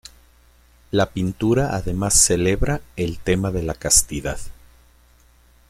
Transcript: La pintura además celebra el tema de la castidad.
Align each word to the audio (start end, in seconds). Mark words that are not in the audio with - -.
La 0.89 1.11
pintura 1.11 1.75
además 1.75 2.15
celebra 2.15 2.81
el 2.95 3.19
tema 3.19 3.51
de 3.51 3.61
la 3.61 3.75
castidad. 3.75 4.39